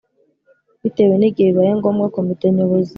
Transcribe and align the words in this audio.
Bitewe 0.81 1.15
nigihe 1.17 1.49
bibaye 1.51 1.71
ngombwa 1.79 2.11
komite 2.15 2.45
nyobozi 2.55 2.89